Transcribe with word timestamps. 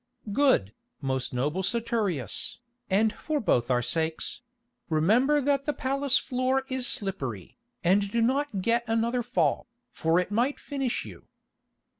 "Good, 0.33 0.73
most 0.99 1.31
noble 1.31 1.61
Saturius, 1.61 2.57
and 2.89 3.13
for 3.13 3.39
both 3.39 3.69
our 3.69 3.83
sakes—remember 3.83 5.41
that 5.41 5.65
the 5.65 5.73
palace 5.73 6.17
floor 6.17 6.65
is 6.69 6.87
slippery, 6.87 7.55
and 7.83 8.09
do 8.09 8.19
not 8.19 8.63
get 8.63 8.83
another 8.87 9.21
fall, 9.21 9.67
for 9.91 10.17
it 10.17 10.31
might 10.31 10.59
finish 10.59 11.05
you." 11.05 11.27